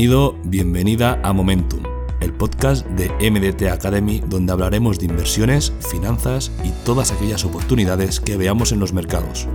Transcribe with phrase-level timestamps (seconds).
[0.00, 1.82] Bienvenido, bienvenida a Momentum,
[2.22, 8.38] el podcast de MDT Academy donde hablaremos de inversiones, finanzas y todas aquellas oportunidades que
[8.38, 9.46] veamos en los mercados.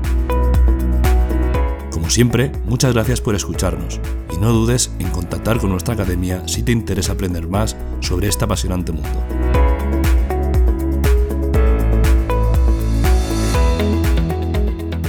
[1.90, 4.00] Como siempre, muchas gracias por escucharnos
[4.32, 8.46] y no dudes en contactar con nuestra academia si te interesa aprender más sobre este
[8.46, 9.10] apasionante mundo.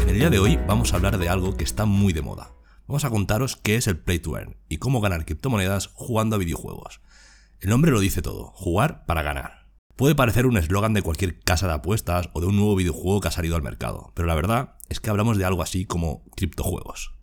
[0.01, 2.56] En el día de hoy vamos a hablar de algo que está muy de moda
[2.87, 6.39] vamos a contaros qué es el Play to Earn y cómo ganar criptomonedas jugando a
[6.39, 7.01] videojuegos.
[7.61, 9.67] El nombre lo dice todo, jugar para ganar.
[9.97, 13.29] Puede parecer un eslogan de cualquier casa de apuestas o de un nuevo videojuego que
[13.29, 17.15] ha salido al mercado, pero la verdad es que hablamos de algo así como criptojuegos.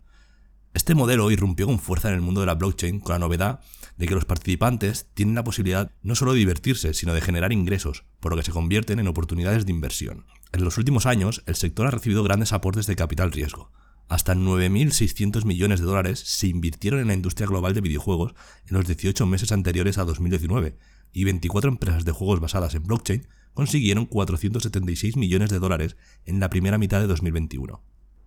[0.74, 3.60] Este modelo irrumpió con fuerza en el mundo de la blockchain con la novedad
[3.96, 8.02] de que los participantes tienen la posibilidad no solo de divertirse, sino de generar ingresos,
[8.18, 10.26] por lo que se convierten en oportunidades de inversión.
[10.52, 13.70] En los últimos años, el sector ha recibido grandes aportes de capital riesgo,
[14.08, 18.34] hasta 9.600 millones de dólares se invirtieron en la industria global de videojuegos
[18.68, 20.76] en los 18 meses anteriores a 2019,
[21.12, 25.96] y 24 empresas de juegos basadas en blockchain consiguieron 476 millones de dólares
[26.26, 27.82] en la primera mitad de 2021.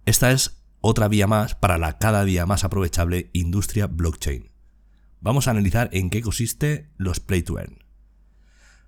[0.05, 4.51] Esta es otra vía más para la cada día más aprovechable industria blockchain.
[5.19, 7.86] Vamos a analizar en qué consiste los Play to Earn.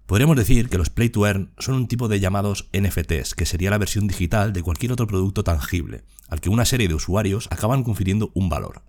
[0.10, 3.70] Podríamos decir que los Play to Earn son un tipo de llamados NFTs, que sería
[3.70, 7.84] la versión digital de cualquier otro producto tangible, al que una serie de usuarios acaban
[7.84, 8.82] confiriendo un valor.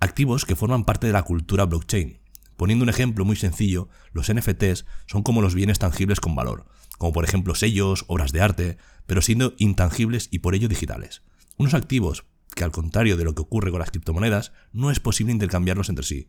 [0.00, 2.18] Activos que forman parte de la cultura blockchain.
[2.56, 6.64] Poniendo un ejemplo muy sencillo, los NFTs son como los bienes tangibles con valor,
[6.96, 11.20] como por ejemplo sellos, obras de arte, pero siendo intangibles y por ello digitales.
[11.58, 15.34] Unos activos que al contrario de lo que ocurre con las criptomonedas, no es posible
[15.34, 16.28] intercambiarlos entre sí,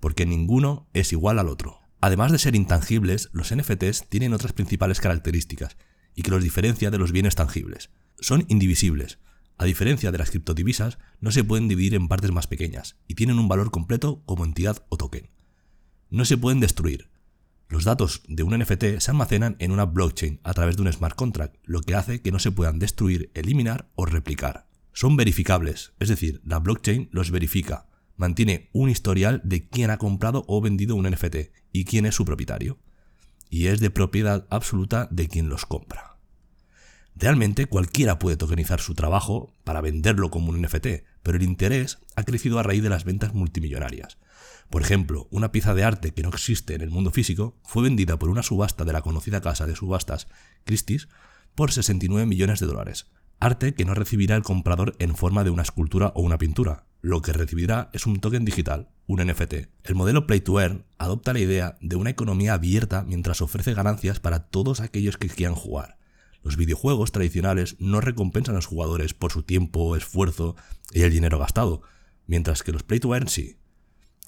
[0.00, 1.79] porque ninguno es igual al otro.
[2.00, 5.76] Además de ser intangibles, los NFTs tienen otras principales características
[6.14, 7.90] y que los diferencia de los bienes tangibles.
[8.18, 9.18] Son indivisibles.
[9.58, 13.38] A diferencia de las criptodivisas, no se pueden dividir en partes más pequeñas y tienen
[13.38, 15.28] un valor completo como entidad o token.
[16.08, 17.10] No se pueden destruir.
[17.68, 21.14] Los datos de un NFT se almacenan en una blockchain a través de un smart
[21.14, 24.66] contract, lo que hace que no se puedan destruir, eliminar o replicar.
[24.92, 27.89] Son verificables, es decir, la blockchain los verifica,
[28.20, 31.36] mantiene un historial de quién ha comprado o vendido un NFT
[31.72, 32.78] y quién es su propietario.
[33.48, 36.18] Y es de propiedad absoluta de quien los compra.
[37.16, 40.86] Realmente cualquiera puede tokenizar su trabajo para venderlo como un NFT,
[41.22, 44.18] pero el interés ha crecido a raíz de las ventas multimillonarias.
[44.68, 48.18] Por ejemplo, una pieza de arte que no existe en el mundo físico fue vendida
[48.18, 50.28] por una subasta de la conocida casa de subastas
[50.64, 51.08] Christie's
[51.54, 53.06] por 69 millones de dólares,
[53.40, 57.22] arte que no recibirá el comprador en forma de una escultura o una pintura, lo
[57.22, 59.54] que recibirá es un token digital, un NFT.
[59.84, 64.20] El modelo Play to Earn adopta la idea de una economía abierta mientras ofrece ganancias
[64.20, 65.98] para todos aquellos que quieran jugar.
[66.42, 70.56] Los videojuegos tradicionales no recompensan a los jugadores por su tiempo, esfuerzo
[70.92, 71.82] y el dinero gastado,
[72.26, 73.56] mientras que los Play to Earn sí.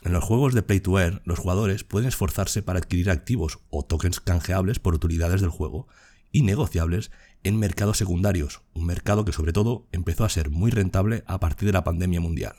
[0.02, 3.84] En los juegos de Play to Earn, los jugadores pueden esforzarse para adquirir activos o
[3.84, 5.86] tokens canjeables por utilidades del juego
[6.32, 7.10] y negociables
[7.44, 11.66] en mercados secundarios, un mercado que sobre todo empezó a ser muy rentable a partir
[11.66, 12.54] de la pandemia mundial.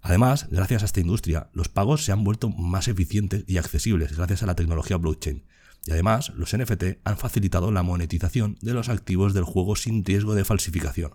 [0.00, 4.42] Además, gracias a esta industria, los pagos se han vuelto más eficientes y accesibles gracias
[4.42, 5.44] a la tecnología blockchain.
[5.86, 10.34] Y además, los NFT han facilitado la monetización de los activos del juego sin riesgo
[10.34, 11.14] de falsificación.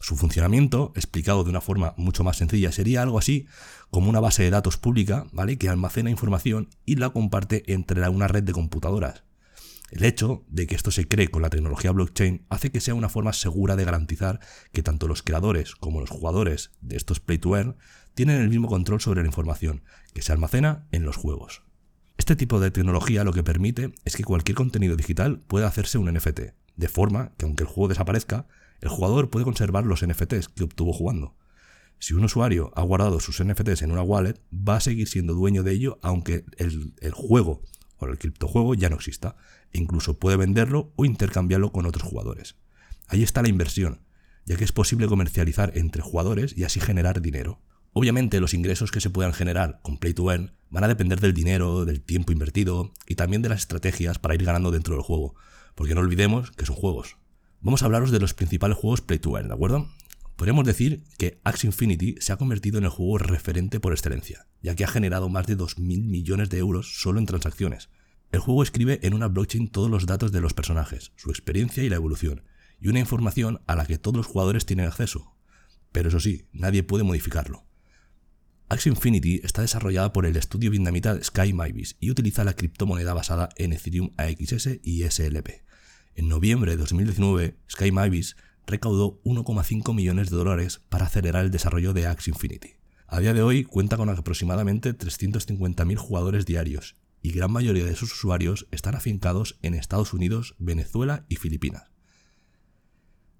[0.00, 3.46] Su funcionamiento, explicado de una forma mucho más sencilla, sería algo así
[3.90, 5.58] como una base de datos pública, ¿vale?
[5.58, 9.24] que almacena información y la comparte entre una red de computadoras.
[9.90, 13.08] El hecho de que esto se cree con la tecnología blockchain hace que sea una
[13.08, 14.38] forma segura de garantizar
[14.70, 17.76] que tanto los creadores como los jugadores de estos play to earn
[18.14, 19.82] tienen el mismo control sobre la información
[20.12, 21.62] que se almacena en los juegos.
[22.18, 26.12] Este tipo de tecnología lo que permite es que cualquier contenido digital pueda hacerse un
[26.12, 26.40] NFT,
[26.76, 28.46] de forma que aunque el juego desaparezca,
[28.80, 31.34] el jugador puede conservar los NFTs que obtuvo jugando.
[31.98, 35.62] Si un usuario ha guardado sus NFTs en una wallet, va a seguir siendo dueño
[35.62, 37.62] de ello aunque el, el juego
[37.98, 39.36] o el criptojuego ya no exista,
[39.72, 42.56] e incluso puede venderlo o intercambiarlo con otros jugadores.
[43.06, 44.00] Ahí está la inversión,
[44.44, 47.60] ya que es posible comercializar entre jugadores y así generar dinero.
[47.92, 51.34] Obviamente los ingresos que se puedan generar con Play to Earn van a depender del
[51.34, 55.34] dinero, del tiempo invertido y también de las estrategias para ir ganando dentro del juego,
[55.74, 57.16] porque no olvidemos que son juegos.
[57.60, 59.88] Vamos a hablaros de los principales juegos Play to Earn, ¿de acuerdo?
[60.38, 64.76] Podríamos decir que Axie Infinity se ha convertido en el juego referente por excelencia, ya
[64.76, 67.90] que ha generado más de 2.000 millones de euros solo en transacciones.
[68.30, 71.88] El juego escribe en una blockchain todos los datos de los personajes, su experiencia y
[71.88, 72.44] la evolución,
[72.80, 75.34] y una información a la que todos los jugadores tienen acceso.
[75.90, 77.66] Pero eso sí, nadie puede modificarlo.
[78.68, 83.48] Axie Infinity está desarrollada por el estudio vietnamita Sky Mavis y utiliza la criptomoneda basada
[83.56, 85.64] en Ethereum AXS y SLP.
[86.14, 88.36] En noviembre de 2019, Sky Mavis
[88.68, 92.74] recaudó 1,5 millones de dólares para acelerar el desarrollo de Axie Infinity.
[93.06, 98.12] A día de hoy cuenta con aproximadamente 350.000 jugadores diarios y gran mayoría de sus
[98.12, 101.90] usuarios están afincados en Estados Unidos, Venezuela y Filipinas.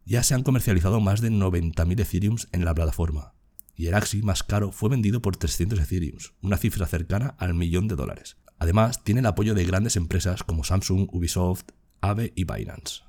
[0.05, 3.35] Ya se han comercializado más de 90.000 Ethereums en la plataforma,
[3.77, 7.87] y el Axi más caro fue vendido por 300 Ethereums, una cifra cercana al millón
[7.89, 8.39] de dólares.
[8.59, 11.65] Además, tiene el apoyo de grandes empresas como Samsung, Ubisoft,
[12.01, 13.08] Aave y Binance.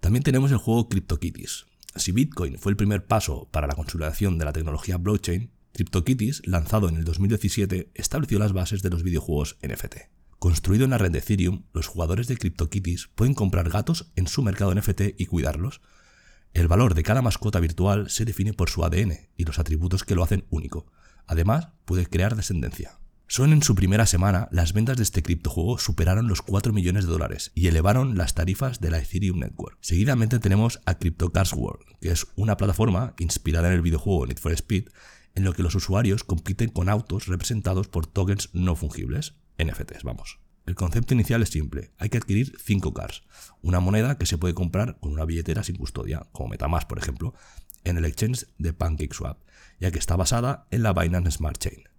[0.00, 1.66] También tenemos el juego CryptoKitties.
[1.96, 6.88] Si Bitcoin fue el primer paso para la consolidación de la tecnología blockchain, CryptoKitties, lanzado
[6.88, 9.96] en el 2017, estableció las bases de los videojuegos NFT.
[10.38, 14.42] Construido en la red de Ethereum, los jugadores de CryptoKitties pueden comprar gatos en su
[14.42, 15.80] mercado NFT y cuidarlos.
[16.52, 20.14] El valor de cada mascota virtual se define por su ADN y los atributos que
[20.14, 20.86] lo hacen único.
[21.26, 22.98] Además, puede crear descendencia.
[23.28, 27.10] Solo en su primera semana, las ventas de este criptojuego superaron los 4 millones de
[27.10, 29.78] dólares y elevaron las tarifas de la Ethereum Network.
[29.80, 34.52] Seguidamente tenemos a CryptoCars World, que es una plataforma inspirada en el videojuego Need for
[34.52, 34.90] Speed
[35.34, 40.38] en lo que los usuarios compiten con autos representados por tokens no fungibles, NFTs, vamos.
[40.64, 43.24] El concepto inicial es simple, hay que adquirir 5 cars,
[43.60, 47.34] una moneda que se puede comprar con una billetera sin custodia, como Metamask por ejemplo,
[47.82, 49.38] en el exchange de PancakeSwap,
[49.80, 51.95] ya que está basada en la Binance Smart Chain.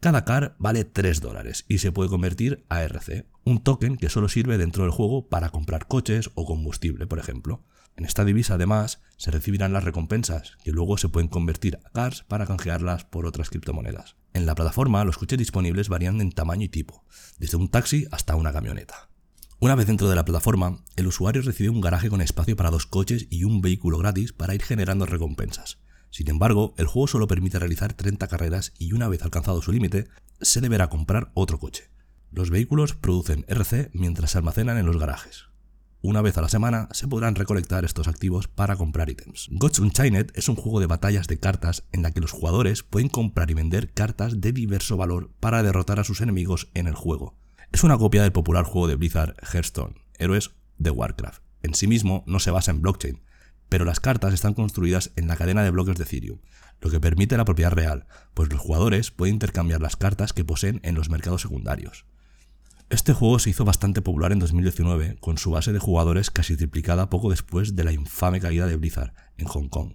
[0.00, 4.30] Cada car vale 3 dólares y se puede convertir a RC, un token que solo
[4.30, 7.66] sirve dentro del juego para comprar coches o combustible, por ejemplo.
[7.96, 12.24] En esta divisa, además, se recibirán las recompensas, que luego se pueden convertir a cars
[12.26, 14.16] para canjearlas por otras criptomonedas.
[14.32, 17.04] En la plataforma, los coches disponibles varían en tamaño y tipo,
[17.38, 19.10] desde un taxi hasta una camioneta.
[19.58, 22.86] Una vez dentro de la plataforma, el usuario recibe un garaje con espacio para dos
[22.86, 25.79] coches y un vehículo gratis para ir generando recompensas.
[26.10, 30.08] Sin embargo, el juego solo permite realizar 30 carreras y una vez alcanzado su límite,
[30.40, 31.90] se deberá comprar otro coche.
[32.32, 35.50] Los vehículos producen RC mientras se almacenan en los garajes.
[36.02, 39.48] Una vez a la semana se podrán recolectar estos activos para comprar ítems.
[39.50, 43.10] Gods Unchained es un juego de batallas de cartas en la que los jugadores pueden
[43.10, 47.36] comprar y vender cartas de diverso valor para derrotar a sus enemigos en el juego.
[47.70, 51.42] Es una copia del popular juego de Blizzard Hearthstone, Héroes de Warcraft.
[51.62, 53.20] En sí mismo no se basa en blockchain,
[53.70, 56.40] pero las cartas están construidas en la cadena de bloques de Ethereum,
[56.82, 60.80] lo que permite la propiedad real, pues los jugadores pueden intercambiar las cartas que poseen
[60.82, 62.04] en los mercados secundarios.
[62.90, 67.08] Este juego se hizo bastante popular en 2019, con su base de jugadores casi triplicada
[67.08, 69.94] poco después de la infame caída de Blizzard en Hong Kong.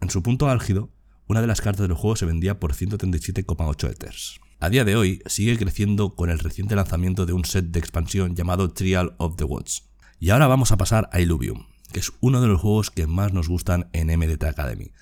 [0.00, 0.90] En su punto álgido,
[1.28, 4.40] una de las cartas del juego se vendía por 137,8 Ethers.
[4.58, 8.34] A día de hoy sigue creciendo con el reciente lanzamiento de un set de expansión
[8.34, 9.88] llamado Trial of the Woods.
[10.18, 13.32] Y ahora vamos a pasar a Illuvium, que es uno de los juegos que más
[13.32, 14.92] nos gustan en MDT Academy.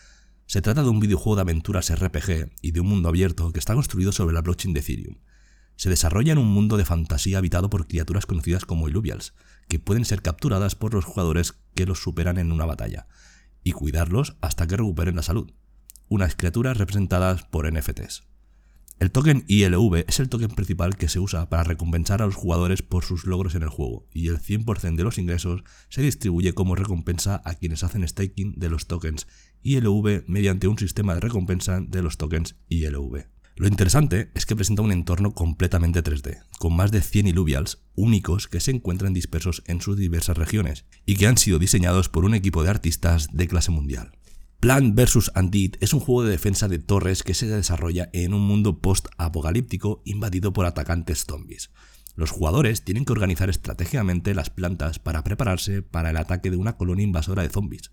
[0.46, 3.74] Se trata de un videojuego de aventuras RPG y de un mundo abierto que está
[3.74, 5.16] construido sobre la blockchain de Ethereum
[5.80, 9.32] se desarrolla en un mundo de fantasía habitado por criaturas conocidas como Illuvials,
[9.66, 13.06] que pueden ser capturadas por los jugadores que los superan en una batalla,
[13.64, 15.50] y cuidarlos hasta que recuperen la salud.
[16.10, 18.29] Unas criaturas representadas por NFTs.
[19.00, 22.82] El token ILV es el token principal que se usa para recompensar a los jugadores
[22.82, 26.74] por sus logros en el juego, y el 100% de los ingresos se distribuye como
[26.74, 29.26] recompensa a quienes hacen staking de los tokens
[29.62, 33.24] ILV mediante un sistema de recompensa de los tokens ILV.
[33.56, 38.48] Lo interesante es que presenta un entorno completamente 3D, con más de 100 illuvials únicos
[38.48, 42.34] que se encuentran dispersos en sus diversas regiones y que han sido diseñados por un
[42.34, 44.12] equipo de artistas de clase mundial.
[44.60, 45.32] Plant vs.
[45.34, 50.02] Undead es un juego de defensa de torres que se desarrolla en un mundo post-apocalíptico
[50.04, 51.70] invadido por atacantes zombies.
[52.14, 56.76] Los jugadores tienen que organizar estratégicamente las plantas para prepararse para el ataque de una
[56.76, 57.90] colonia invasora de zombies.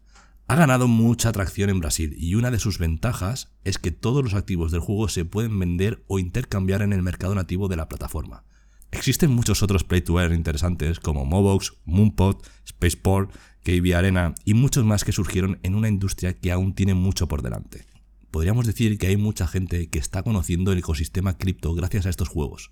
[0.48, 4.34] Ha ganado mucha atracción en Brasil y una de sus ventajas es que todos los
[4.34, 8.44] activos del juego se pueden vender o intercambiar en el mercado nativo de la plataforma.
[8.92, 13.34] Existen muchos otros play to earn interesantes como Mobox, Moonpot, Spaceport,
[13.68, 17.42] KB Arena y muchos más que surgieron en una industria que aún tiene mucho por
[17.42, 17.86] delante.
[18.32, 22.30] Podríamos decir que hay mucha gente que está conociendo el ecosistema cripto gracias a estos
[22.30, 22.72] juegos.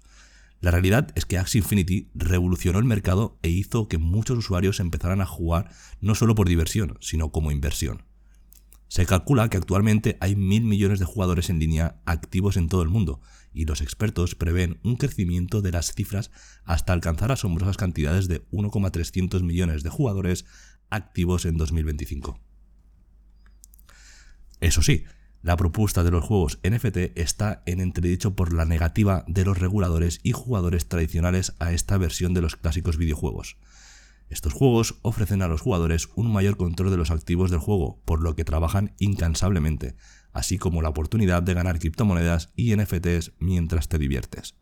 [0.61, 5.19] La realidad es que Axie Infinity revolucionó el mercado e hizo que muchos usuarios empezaran
[5.19, 8.05] a jugar no solo por diversión, sino como inversión.
[8.87, 12.89] Se calcula que actualmente hay mil millones de jugadores en línea activos en todo el
[12.89, 13.19] mundo,
[13.51, 16.31] y los expertos prevén un crecimiento de las cifras
[16.63, 20.45] hasta alcanzar asombrosas cantidades de 1,300 millones de jugadores
[20.95, 22.39] activos en 2025.
[24.61, 25.05] Eso sí,
[25.41, 30.19] la propuesta de los juegos NFT está en entredicho por la negativa de los reguladores
[30.23, 33.57] y jugadores tradicionales a esta versión de los clásicos videojuegos.
[34.27, 38.23] Estos juegos ofrecen a los jugadores un mayor control de los activos del juego, por
[38.23, 39.95] lo que trabajan incansablemente,
[40.33, 44.55] así como la oportunidad de ganar criptomonedas y NFTs mientras te diviertes.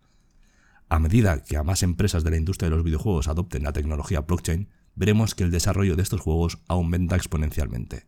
[0.90, 4.20] A medida que a más empresas de la industria de los videojuegos adopten la tecnología
[4.20, 8.06] blockchain, veremos que el desarrollo de estos juegos aumenta exponencialmente.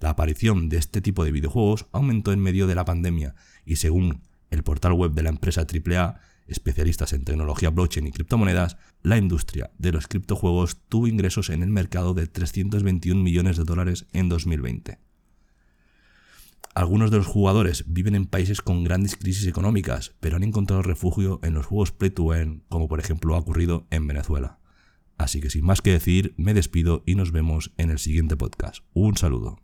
[0.00, 3.34] La aparición de este tipo de videojuegos aumentó en medio de la pandemia
[3.66, 8.76] y según el portal web de la empresa AAA, especialistas en tecnología blockchain y criptomonedas,
[9.02, 14.06] la industria de los criptojuegos tuvo ingresos en el mercado de 321 millones de dólares
[14.12, 14.98] en 2020.
[16.74, 21.40] Algunos de los jugadores viven en países con grandes crisis económicas, pero han encontrado refugio
[21.42, 24.59] en los juegos play to earn, como por ejemplo ha ocurrido en Venezuela.
[25.20, 28.82] Así que sin más que decir, me despido y nos vemos en el siguiente podcast.
[28.94, 29.58] Un saludo.